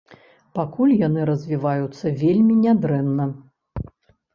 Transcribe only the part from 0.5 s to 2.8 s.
Пакуль яны развіваюцца вельмі не